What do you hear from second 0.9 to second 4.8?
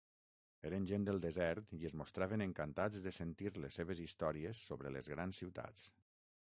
gent del desert i es mostraven encantats de sentir les seves històries